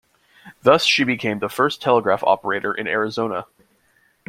Thus 0.63 0.83
she 0.83 1.03
became 1.03 1.37
the 1.37 1.47
first 1.47 1.79
telegraph 1.79 2.23
operator 2.23 2.73
in 2.73 2.87
Arizona. 2.87 3.45